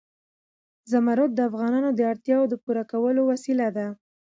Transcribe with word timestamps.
زمرد 0.91 1.31
د 1.35 1.39
افغانانو 1.49 1.89
د 1.93 1.99
اړتیاوو 2.11 2.49
د 2.51 2.55
پوره 2.63 2.83
کولو 2.91 3.21
وسیله 3.31 3.67
ده. 3.77 3.87